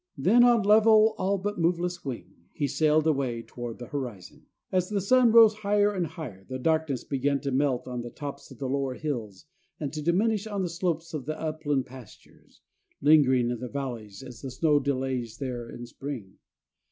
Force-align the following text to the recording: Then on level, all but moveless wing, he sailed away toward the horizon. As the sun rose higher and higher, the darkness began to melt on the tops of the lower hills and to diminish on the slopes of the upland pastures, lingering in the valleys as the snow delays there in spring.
Then 0.17 0.43
on 0.43 0.63
level, 0.63 1.13
all 1.19 1.37
but 1.37 1.59
moveless 1.59 2.03
wing, 2.03 2.33
he 2.53 2.67
sailed 2.67 3.05
away 3.05 3.43
toward 3.43 3.77
the 3.77 3.85
horizon. 3.85 4.47
As 4.71 4.89
the 4.89 4.99
sun 4.99 5.31
rose 5.31 5.53
higher 5.53 5.93
and 5.93 6.07
higher, 6.07 6.43
the 6.49 6.57
darkness 6.57 7.03
began 7.03 7.39
to 7.41 7.51
melt 7.51 7.87
on 7.87 8.01
the 8.01 8.09
tops 8.09 8.49
of 8.49 8.57
the 8.57 8.67
lower 8.67 8.95
hills 8.95 9.45
and 9.79 9.93
to 9.93 10.01
diminish 10.01 10.47
on 10.47 10.63
the 10.63 10.69
slopes 10.69 11.13
of 11.13 11.25
the 11.27 11.39
upland 11.39 11.85
pastures, 11.85 12.61
lingering 12.99 13.51
in 13.51 13.59
the 13.59 13.67
valleys 13.69 14.23
as 14.23 14.41
the 14.41 14.49
snow 14.49 14.79
delays 14.79 15.37
there 15.37 15.69
in 15.69 15.85
spring. 15.85 16.39